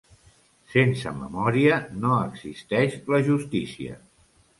"Sense 0.75 1.11
memòria 1.17 1.75
no 2.05 2.13
existeix 2.21 2.95
la 3.15 3.21
justícia". 3.29 3.99